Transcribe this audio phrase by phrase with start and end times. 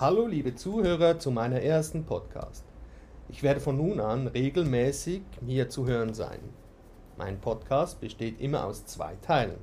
[0.00, 2.62] Hallo liebe Zuhörer zu meiner ersten Podcast.
[3.28, 6.38] Ich werde von nun an regelmäßig hier zu hören sein.
[7.16, 9.58] Mein Podcast besteht immer aus zwei Teilen.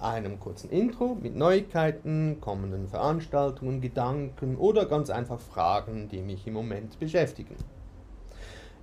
[0.00, 6.54] Einem kurzen Intro mit Neuigkeiten, kommenden Veranstaltungen, Gedanken oder ganz einfach Fragen, die mich im
[6.54, 7.54] Moment beschäftigen.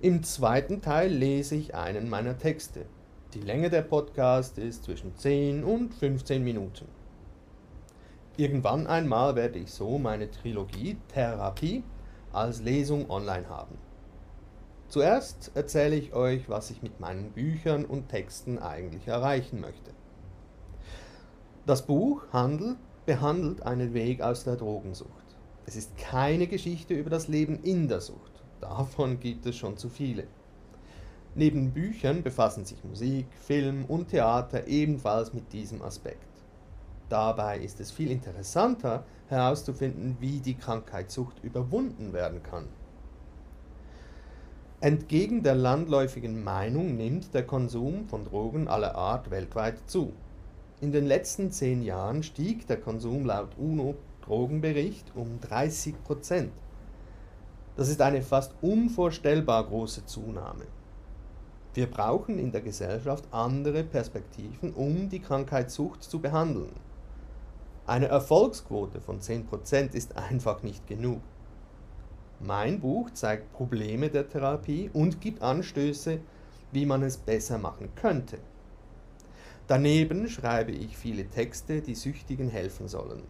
[0.00, 2.86] Im zweiten Teil lese ich einen meiner Texte.
[3.34, 6.97] Die Länge der Podcast ist zwischen 10 und 15 Minuten.
[8.38, 11.82] Irgendwann einmal werde ich so meine Trilogie Therapie
[12.32, 13.76] als Lesung online haben.
[14.86, 19.90] Zuerst erzähle ich euch, was ich mit meinen Büchern und Texten eigentlich erreichen möchte.
[21.66, 25.10] Das Buch handelt, behandelt einen Weg aus der Drogensucht.
[25.66, 28.44] Es ist keine Geschichte über das Leben in der Sucht.
[28.60, 30.28] Davon gibt es schon zu viele.
[31.34, 36.37] Neben Büchern befassen sich Musik, Film und Theater ebenfalls mit diesem Aspekt.
[37.08, 42.66] Dabei ist es viel interessanter herauszufinden, wie die Krankheitssucht überwunden werden kann.
[44.80, 50.12] Entgegen der landläufigen Meinung nimmt der Konsum von Drogen aller Art weltweit zu.
[50.80, 56.52] In den letzten zehn Jahren stieg der Konsum laut UNO-Drogenbericht um 30 Prozent.
[57.76, 60.66] Das ist eine fast unvorstellbar große Zunahme.
[61.74, 66.72] Wir brauchen in der Gesellschaft andere Perspektiven, um die Krankheitssucht zu behandeln.
[67.88, 71.22] Eine Erfolgsquote von 10% ist einfach nicht genug.
[72.38, 76.20] Mein Buch zeigt Probleme der Therapie und gibt Anstöße,
[76.70, 78.40] wie man es besser machen könnte.
[79.68, 83.22] Daneben schreibe ich viele Texte, die Süchtigen helfen sollen.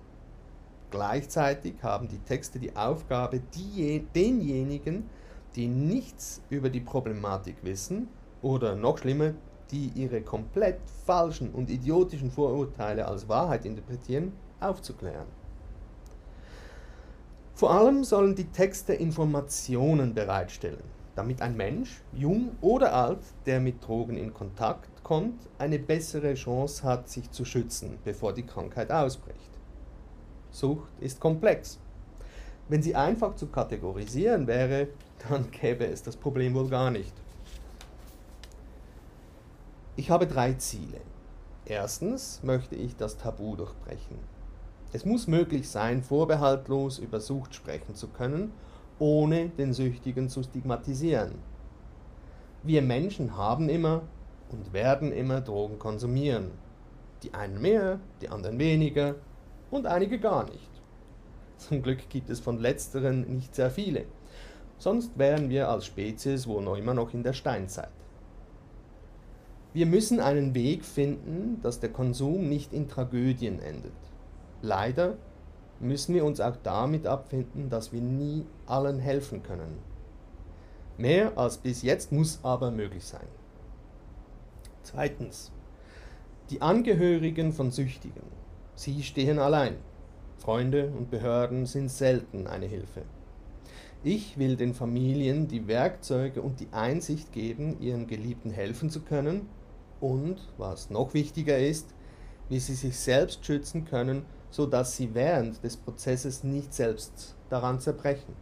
[0.91, 5.09] Gleichzeitig haben die Texte die Aufgabe, die, denjenigen,
[5.55, 8.09] die nichts über die Problematik wissen
[8.43, 9.35] oder noch schlimmer,
[9.71, 15.27] die ihre komplett falschen und idiotischen Vorurteile als Wahrheit interpretieren, aufzuklären.
[17.55, 20.85] Vor allem sollen die Texte Informationen bereitstellen,
[21.17, 26.85] damit ein Mensch, jung oder alt, der mit Drogen in Kontakt kommt, eine bessere Chance
[26.85, 29.51] hat, sich zu schützen, bevor die Krankheit ausbricht.
[30.53, 31.81] Sucht ist komplex.
[32.69, 34.89] Wenn sie einfach zu kategorisieren wäre,
[35.29, 37.15] dann gäbe es das Problem wohl gar nicht.
[39.97, 41.01] Ich habe drei Ziele.
[41.65, 44.38] Erstens möchte ich das Tabu durchbrechen.
[44.91, 48.53] Es muss möglich sein, vorbehaltlos über Sucht sprechen zu können,
[48.99, 51.35] ohne den Süchtigen zu stigmatisieren.
[52.63, 54.03] Wir Menschen haben immer
[54.51, 56.53] und werden immer Drogen konsumieren.
[57.23, 59.17] Die einen mehr, die anderen weniger
[59.71, 60.71] und einige gar nicht.
[61.59, 64.07] Zum Glück gibt es von letzteren nicht sehr viele.
[64.79, 67.91] Sonst wären wir als Spezies wohl noch immer noch in der Steinzeit.
[69.75, 73.93] Wir müssen einen Weg finden, dass der Konsum nicht in Tragödien endet.
[74.63, 75.17] Leider
[75.81, 79.79] müssen wir uns auch damit abfinden, dass wir nie allen helfen können.
[80.97, 83.29] Mehr als bis jetzt muss aber möglich sein.
[84.83, 85.53] Zweitens.
[86.51, 88.23] Die Angehörigen von Süchtigen.
[88.75, 89.77] Sie stehen allein.
[90.39, 93.03] Freunde und Behörden sind selten eine Hilfe.
[94.03, 99.49] Ich will den Familien die Werkzeuge und die Einsicht geben, ihren Geliebten helfen zu können
[100.01, 101.93] und, was noch wichtiger ist,
[102.49, 107.81] wie sie sich selbst schützen können so dass sie während des Prozesses nicht selbst daran
[107.81, 108.35] zerbrechen.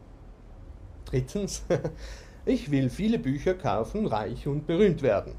[1.05, 1.65] Drittens,
[2.45, 5.35] ich will viele Bücher kaufen, reich und berühmt werden.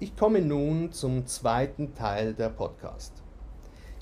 [0.00, 3.12] Ich komme nun zum zweiten Teil der Podcast.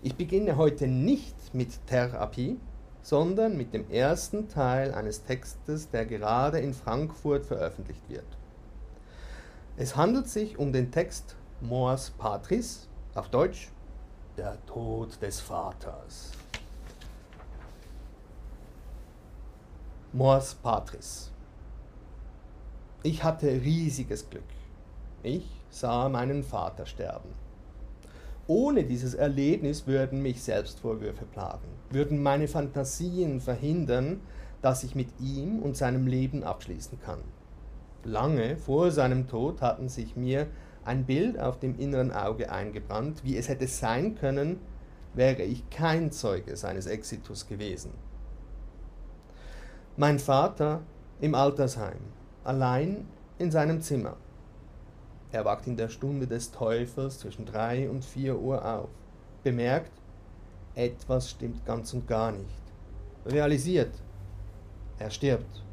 [0.02, 2.58] Ich beginne heute nicht mit Therapie,
[3.02, 8.26] sondern mit dem ersten Teil eines Textes, der gerade in Frankfurt veröffentlicht wird.
[9.76, 13.70] Es handelt sich um den Text Mors Patris, auf Deutsch
[14.36, 16.32] der Tod des Vaters.
[20.12, 21.30] Mors Patris.
[23.02, 24.42] Ich hatte riesiges Glück.
[25.22, 27.30] Ich sah meinen Vater sterben.
[28.46, 34.20] Ohne dieses Erlebnis würden mich Selbstvorwürfe plagen, würden meine Fantasien verhindern,
[34.62, 37.20] dass ich mit ihm und seinem Leben abschließen kann.
[38.04, 40.46] Lange vor seinem Tod hatten sich mir
[40.86, 44.60] ein Bild auf dem inneren Auge eingebrannt, wie es hätte sein können,
[45.14, 47.90] wäre ich kein Zeuge seines Exitus gewesen.
[49.96, 50.82] Mein Vater
[51.20, 51.98] im Altersheim,
[52.44, 54.16] allein in seinem Zimmer.
[55.32, 58.88] Er wacht in der Stunde des Teufels zwischen drei und vier Uhr auf,
[59.42, 59.92] bemerkt,
[60.74, 62.62] etwas stimmt ganz und gar nicht,
[63.24, 63.94] realisiert,
[64.98, 65.64] er stirbt.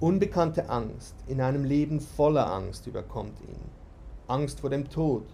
[0.00, 3.60] Unbekannte Angst in einem Leben voller Angst überkommt ihn.
[4.28, 5.26] Angst vor dem Tod,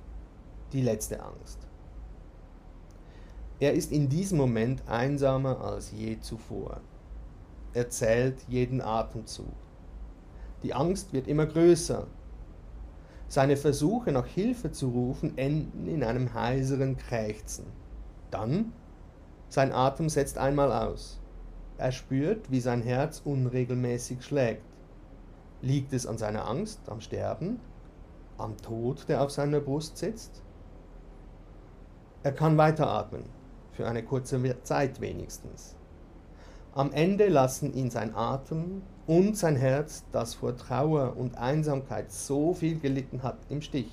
[0.72, 1.60] die letzte Angst.
[3.60, 6.80] Er ist in diesem Moment einsamer als je zuvor.
[7.74, 9.54] Er zählt jeden Atemzug.
[10.64, 12.08] Die Angst wird immer größer.
[13.28, 17.66] Seine Versuche nach Hilfe zu rufen enden in einem heiseren Krächzen.
[18.32, 18.72] Dann,
[19.48, 21.20] sein Atem setzt einmal aus.
[21.78, 24.62] Er spürt, wie sein Herz unregelmäßig schlägt.
[25.60, 27.60] Liegt es an seiner Angst, am Sterben,
[28.38, 30.42] am Tod, der auf seiner Brust sitzt?
[32.22, 33.24] Er kann weiteratmen,
[33.72, 35.76] für eine kurze Zeit wenigstens.
[36.72, 42.52] Am Ende lassen ihn sein Atem und sein Herz, das vor Trauer und Einsamkeit so
[42.52, 43.90] viel gelitten hat, im Stich.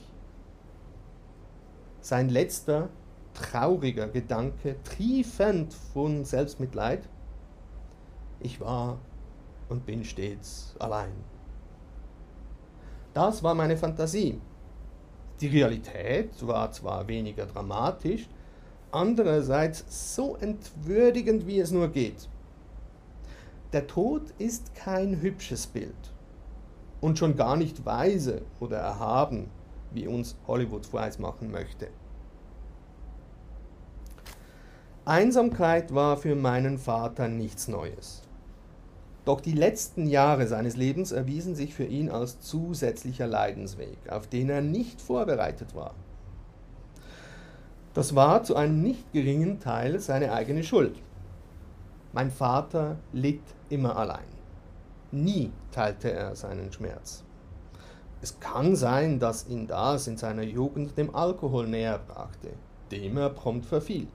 [2.01, 2.89] Sein letzter,
[3.33, 7.07] trauriger Gedanke, triefend von Selbstmitleid,
[8.43, 8.99] ich war
[9.69, 11.13] und bin stets allein.
[13.13, 14.39] Das war meine Fantasie.
[15.39, 18.27] Die Realität war zwar weniger dramatisch,
[18.91, 22.29] andererseits so entwürdigend, wie es nur geht.
[23.71, 26.13] Der Tod ist kein hübsches Bild
[27.01, 29.49] und schon gar nicht weise oder erhaben,
[29.91, 30.87] wie uns Hollywood
[31.19, 31.89] machen möchte.
[35.05, 38.22] Einsamkeit war für meinen Vater nichts Neues.
[39.25, 44.49] Doch die letzten Jahre seines Lebens erwiesen sich für ihn als zusätzlicher Leidensweg, auf den
[44.49, 45.93] er nicht vorbereitet war.
[47.93, 50.95] Das war zu einem nicht geringen Teil seine eigene Schuld.
[52.11, 54.25] Mein Vater litt immer allein.
[55.11, 57.23] Nie teilte er seinen Schmerz.
[58.21, 62.49] Es kann sein, dass ihn das in seiner Jugend dem Alkohol näher brachte,
[62.91, 64.07] dem er prompt verfiel.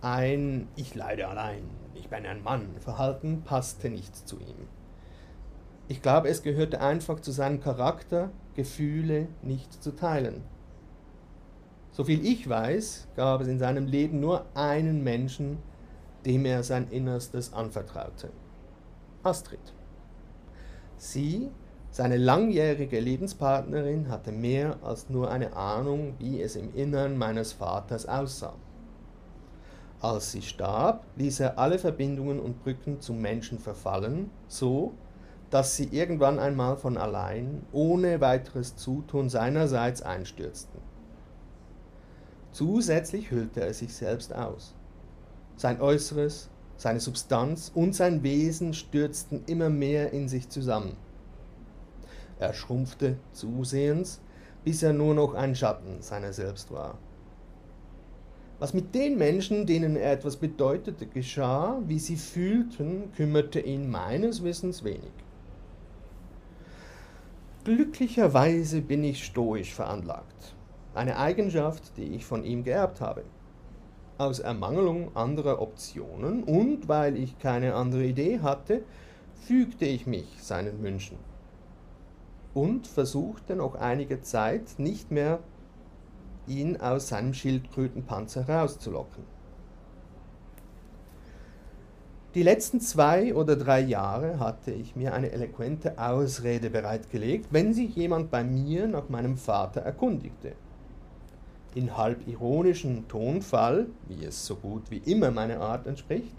[0.00, 1.62] Ein Ich leide allein,
[1.94, 4.68] ich bin ein Mann Verhalten passte nicht zu ihm.
[5.88, 10.42] Ich glaube, es gehörte einfach zu seinem Charakter, Gefühle nicht zu teilen.
[11.90, 15.58] Soviel ich weiß, gab es in seinem Leben nur einen Menschen,
[16.24, 18.30] dem er sein Innerstes anvertraute.
[19.22, 19.60] Astrid.
[20.96, 21.50] Sie,
[21.90, 28.06] seine langjährige Lebenspartnerin, hatte mehr als nur eine Ahnung, wie es im Innern meines Vaters
[28.06, 28.54] aussah.
[30.02, 34.94] Als sie starb, ließ er alle Verbindungen und Brücken zum Menschen verfallen, so
[35.50, 40.80] dass sie irgendwann einmal von allein, ohne weiteres Zutun seinerseits einstürzten.
[42.50, 44.74] Zusätzlich hüllte er sich selbst aus.
[45.56, 50.96] Sein Äußeres, seine Substanz und sein Wesen stürzten immer mehr in sich zusammen.
[52.40, 54.20] Er schrumpfte zusehends,
[54.64, 56.98] bis er nur noch ein Schatten seiner selbst war.
[58.62, 64.44] Was mit den Menschen, denen er etwas bedeutete, geschah, wie sie fühlten, kümmerte ihn meines
[64.44, 65.10] Wissens wenig.
[67.64, 70.54] Glücklicherweise bin ich stoisch veranlagt,
[70.94, 73.24] eine Eigenschaft, die ich von ihm geerbt habe.
[74.16, 78.84] Aus Ermangelung anderer Optionen und weil ich keine andere Idee hatte,
[79.44, 81.18] fügte ich mich seinen Wünschen
[82.54, 85.40] und versuchte noch einige Zeit nicht mehr
[86.46, 89.24] ihn aus seinem Schildkrötenpanzer rauszulocken.
[92.34, 97.94] Die letzten zwei oder drei Jahre hatte ich mir eine eloquente Ausrede bereitgelegt, wenn sich
[97.94, 100.54] jemand bei mir nach meinem Vater erkundigte.
[101.74, 106.34] In halb ironischem Tonfall, wie es so gut wie immer meiner Art entspricht,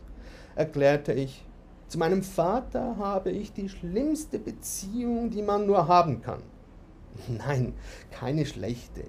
[0.55, 1.45] erklärte ich,
[1.87, 6.41] zu meinem Vater habe ich die schlimmste Beziehung, die man nur haben kann.
[7.27, 7.75] Nein,
[8.09, 9.03] keine schlechte,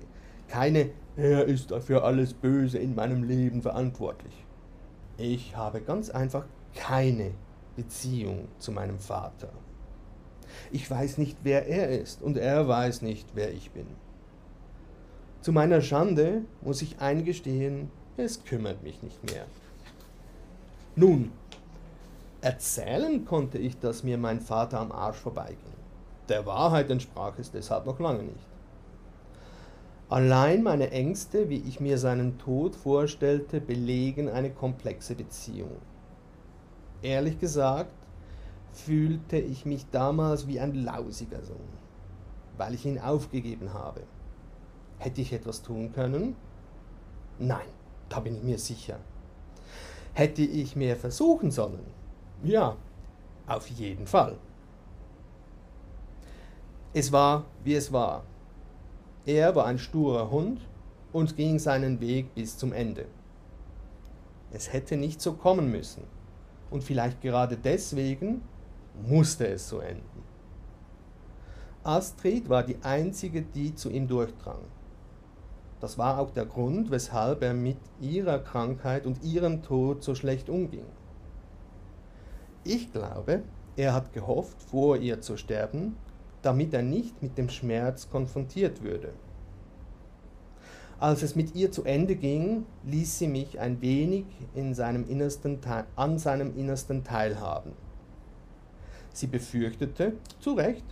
[0.48, 4.34] keine Er ist für alles Böse in meinem Leben verantwortlich.
[5.16, 7.30] Ich habe ganz einfach keine
[7.76, 9.50] Beziehung zu meinem Vater.
[10.72, 13.86] Ich weiß nicht, wer er ist und er weiß nicht, wer ich bin.
[15.40, 19.44] Zu meiner Schande muss ich eingestehen, es kümmert mich nicht mehr.
[20.96, 21.30] Nun,
[22.40, 25.58] erzählen konnte ich, dass mir mein Vater am Arsch vorbeiging.
[26.28, 28.53] Der Wahrheit entsprach es deshalb noch lange nicht.
[30.14, 35.78] Allein meine Ängste, wie ich mir seinen Tod vorstellte, belegen eine komplexe Beziehung.
[37.02, 37.90] Ehrlich gesagt,
[38.70, 41.68] fühlte ich mich damals wie ein lausiger Sohn,
[42.56, 44.02] weil ich ihn aufgegeben habe.
[44.98, 46.36] Hätte ich etwas tun können?
[47.40, 47.66] Nein,
[48.08, 49.00] da bin ich mir sicher.
[50.12, 51.84] Hätte ich mehr versuchen sollen?
[52.44, 52.76] Ja,
[53.48, 54.36] auf jeden Fall.
[56.92, 58.22] Es war, wie es war.
[59.26, 60.60] Er war ein sturer Hund
[61.12, 63.06] und ging seinen Weg bis zum Ende.
[64.52, 66.04] Es hätte nicht so kommen müssen.
[66.70, 68.42] Und vielleicht gerade deswegen
[69.06, 70.22] musste es so enden.
[71.82, 74.62] Astrid war die einzige, die zu ihm durchdrang.
[75.80, 80.48] Das war auch der Grund, weshalb er mit ihrer Krankheit und ihrem Tod so schlecht
[80.48, 80.86] umging.
[82.62, 83.42] Ich glaube,
[83.76, 85.96] er hat gehofft, vor ihr zu sterben,
[86.44, 89.12] damit er nicht mit dem Schmerz konfrontiert würde.
[91.00, 94.24] Als es mit ihr zu Ende ging, ließ sie mich ein wenig
[94.54, 95.58] in seinem innersten
[95.96, 97.72] an seinem Innersten teilhaben.
[99.12, 100.84] Sie befürchtete, zu Recht,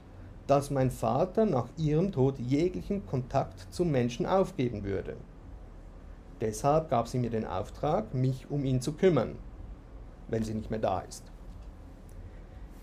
[0.47, 5.17] dass mein Vater nach ihrem Tod jeglichen Kontakt zum Menschen aufgeben würde.
[6.41, 9.37] Deshalb gab sie mir den Auftrag, mich um ihn zu kümmern,
[10.29, 11.25] wenn sie nicht mehr da ist.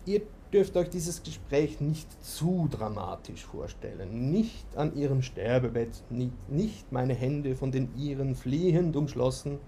[0.05, 4.31] Ihr dürft euch dieses Gespräch nicht zu dramatisch vorstellen.
[4.31, 6.03] Nicht an ihrem Sterbebett,
[6.47, 9.59] nicht meine Hände von den ihren fliehend umschlossen,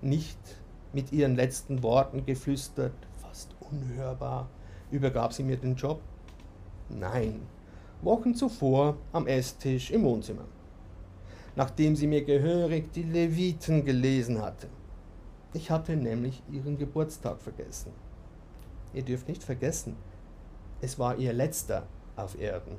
[0.00, 0.38] nicht
[0.92, 4.48] mit ihren letzten Worten geflüstert, fast unhörbar,
[4.90, 6.00] übergab sie mir den Job.
[6.88, 7.42] Nein,
[8.02, 10.44] Wochen zuvor am Esstisch im Wohnzimmer,
[11.56, 14.68] nachdem sie mir gehörig die Leviten gelesen hatte.
[15.54, 17.92] Ich hatte nämlich ihren Geburtstag vergessen.
[18.94, 19.96] Ihr dürft nicht vergessen,
[20.82, 21.84] es war ihr letzter
[22.16, 22.76] auf Erden.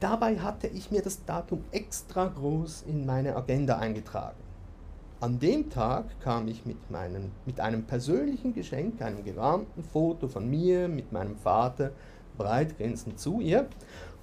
[0.00, 4.42] Dabei hatte ich mir das Datum extra groß in meine Agenda eingetragen.
[5.20, 10.50] An dem Tag kam ich mit, meinem, mit einem persönlichen Geschenk, einem gerahmten Foto von
[10.50, 11.92] mir mit meinem Vater,
[12.36, 13.68] breit grinsend zu ihr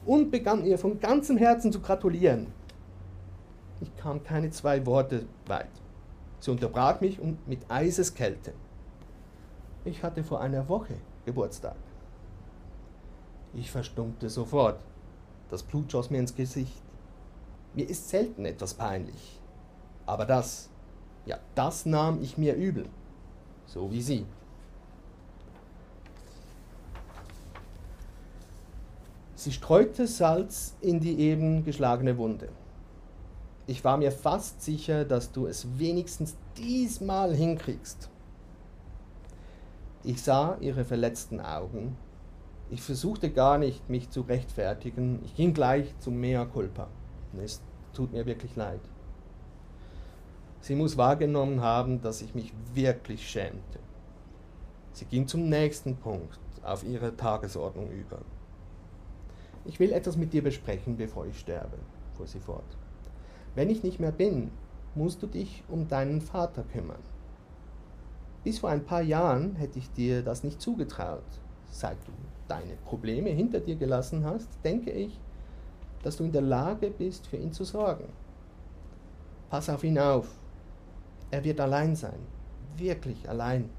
[0.06, 2.48] und begann ihr von ganzem Herzen zu gratulieren.
[3.80, 5.70] Ich kam keine zwei Worte weit.
[6.40, 8.54] Sie unterbrach mich und mit Eiseskälte.
[9.86, 11.76] Ich hatte vor einer Woche Geburtstag.
[13.54, 14.80] Ich verstummte sofort.
[15.50, 16.82] Das Blut schoss mir ins Gesicht.
[17.74, 19.40] Mir ist selten etwas peinlich.
[20.06, 20.70] Aber das,
[21.26, 22.88] ja, das nahm ich mir übel.
[23.66, 24.26] So wie Sie.
[29.36, 32.50] Sie streute Salz in die eben geschlagene Wunde.
[33.66, 38.11] Ich war mir fast sicher, dass du es wenigstens diesmal hinkriegst.
[40.04, 41.96] Ich sah ihre verletzten Augen.
[42.72, 45.20] Ich versuchte gar nicht, mich zu rechtfertigen.
[45.24, 46.88] Ich ging gleich zum Mea culpa.
[47.44, 47.62] Es
[47.94, 48.82] tut mir wirklich leid.
[50.62, 53.80] Sie muss wahrgenommen haben, dass ich mich wirklich schämte.
[54.94, 58.20] Sie ging zum nächsten Punkt auf ihre Tagesordnung über.
[59.66, 61.78] Ich will etwas mit dir besprechen, bevor ich sterbe,
[62.16, 62.78] fuhr sie fort.
[63.54, 64.52] Wenn ich nicht mehr bin,
[64.96, 67.11] musst du dich um deinen Vater kümmern.
[68.44, 71.24] Bis vor ein paar Jahren hätte ich dir das nicht zugetraut.
[71.70, 72.12] Seit du
[72.48, 75.20] deine Probleme hinter dir gelassen hast, denke ich,
[76.04, 78.06] dass du in der Lage bist, für ihn zu sorgen.
[79.50, 80.28] Pass auf ihn auf.
[81.30, 82.20] Er wird allein sein.
[82.78, 83.70] Wirklich allein.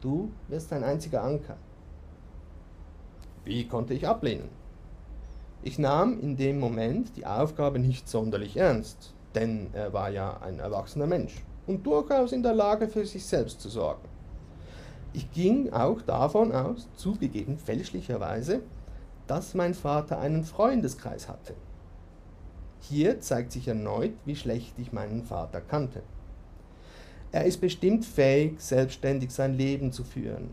[0.00, 1.56] Du wirst sein einziger Anker.
[3.44, 4.48] Wie konnte ich ablehnen?
[5.62, 10.58] Ich nahm in dem Moment die Aufgabe nicht sonderlich ernst, denn er war ja ein
[10.58, 14.08] erwachsener Mensch und durchaus in der Lage für sich selbst zu sorgen.
[15.12, 18.62] Ich ging auch davon aus, zugegeben fälschlicherweise,
[19.26, 21.54] dass mein Vater einen Freundeskreis hatte.
[22.80, 26.02] Hier zeigt sich erneut, wie schlecht ich meinen Vater kannte.
[27.32, 30.50] Er ist bestimmt fähig, selbstständig sein Leben zu führen.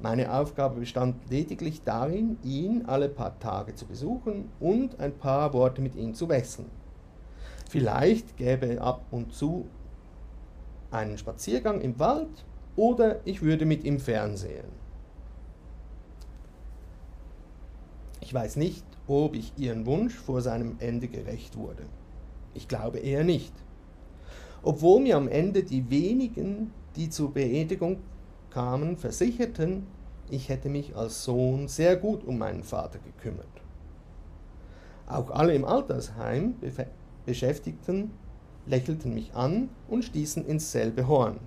[0.00, 5.80] Meine Aufgabe bestand lediglich darin, ihn alle paar Tage zu besuchen und ein paar Worte
[5.80, 6.70] mit ihm zu wechseln.
[7.68, 9.66] Vielleicht gäbe ab und zu
[10.90, 12.44] einen Spaziergang im Wald
[12.76, 14.66] oder ich würde mit ihm fernsehen.
[18.20, 21.84] Ich weiß nicht, ob ich ihren Wunsch vor seinem Ende gerecht wurde.
[22.54, 23.52] Ich glaube eher nicht.
[24.62, 28.00] Obwohl mir am Ende die wenigen, die zur Beerdigung
[28.50, 29.86] kamen, versicherten,
[30.30, 33.46] ich hätte mich als Sohn sehr gut um meinen Vater gekümmert.
[35.06, 36.56] Auch alle im Altersheim
[37.24, 38.10] beschäftigten
[38.68, 41.40] lächelten mich an und stießen ins selbe Horn.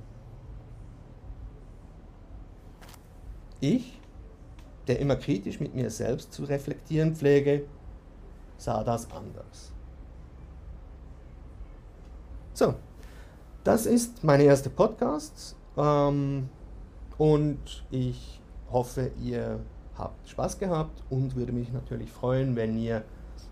[3.60, 4.00] Ich,
[4.88, 7.66] der immer kritisch mit mir selbst zu reflektieren pflege,
[8.58, 9.72] sah das anders.
[12.54, 12.74] So,
[13.64, 16.50] das ist mein erster Podcast ähm,
[17.18, 19.60] und ich hoffe, ihr
[19.96, 23.04] habt Spaß gehabt und würde mich natürlich freuen, wenn ihr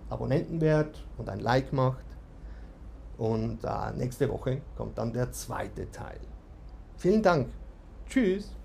[0.10, 2.09] Abonnenten werdet und ein Like macht
[3.20, 6.20] und äh, nächste Woche kommt dann der zweite Teil.
[6.98, 7.50] Vielen Dank.
[8.08, 8.56] Tschüss.